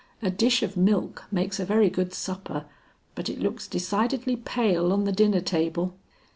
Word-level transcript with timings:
A 0.23 0.31
dish 0.31 0.63
of 0.63 0.75
milk 0.75 1.25
makes 1.31 1.59
a 1.59 1.63
very 1.63 1.87
good 1.87 2.11
supper 2.11 2.65
but 3.13 3.29
it 3.29 3.39
looks 3.39 3.67
decidedly 3.67 4.35
pale 4.35 4.91
on 4.91 5.03
the 5.03 5.11
dinner 5.11 5.41
table." 5.41 5.93